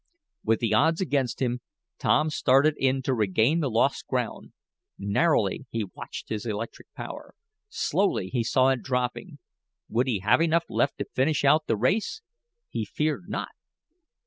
[0.43, 1.61] With the odds against him,
[1.99, 4.51] Tom started in to regain the lost ground.
[4.97, 7.35] Narrowly he watched his electric power.
[7.69, 9.37] Slowly he saw it dropping.
[9.89, 12.23] Would he have enough left to finish out the race?
[12.67, 13.49] He feared not.